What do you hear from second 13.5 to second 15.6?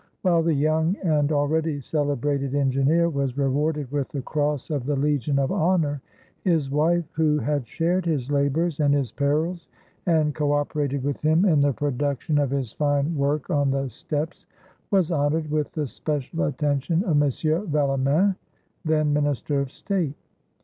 on the Steppes, was honoured